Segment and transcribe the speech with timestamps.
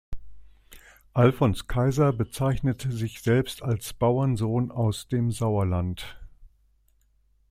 [1.15, 6.17] Alfons Kaiser bezeichnet sich selbst als Bauernsohn aus dem Sauerland.